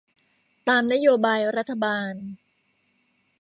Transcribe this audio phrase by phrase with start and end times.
[0.69, 2.13] ตามนโยบายรัฐบาล